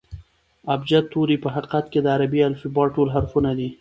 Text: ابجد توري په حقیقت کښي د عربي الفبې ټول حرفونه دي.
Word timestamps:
ابجد 0.73 1.03
توري 1.13 1.37
په 1.43 1.49
حقیقت 1.55 1.85
کښي 1.91 1.99
د 2.03 2.07
عربي 2.15 2.41
الفبې 2.49 2.85
ټول 2.95 3.07
حرفونه 3.15 3.51
دي. 3.57 3.67